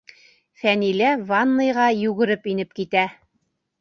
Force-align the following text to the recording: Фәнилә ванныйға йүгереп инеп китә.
Фәнилә 0.61 1.11
ванныйға 1.31 1.85
йүгереп 2.07 2.51
инеп 2.55 2.77
китә. 2.81 3.05